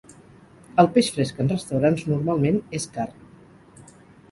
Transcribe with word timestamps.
El 0.83 0.89
peix 0.95 1.09
fresc 1.17 1.43
en 1.43 1.51
restaurants 1.51 2.07
normalment 2.15 2.59
és 2.81 2.91
car. 2.99 3.09